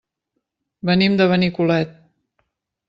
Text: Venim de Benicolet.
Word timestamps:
Venim 0.91 1.21
de 1.21 1.29
Benicolet. 1.33 1.97